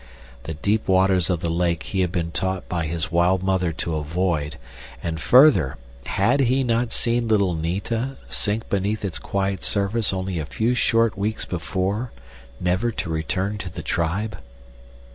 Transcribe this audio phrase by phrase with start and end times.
[0.45, 3.95] The deep waters of the lake he had been taught by his wild mother to
[3.97, 4.57] avoid,
[5.03, 5.77] and further,
[6.07, 11.15] had he not seen little Neeta sink beneath its quiet surface only a few short
[11.19, 12.11] weeks before
[12.59, 14.39] never to return to the tribe?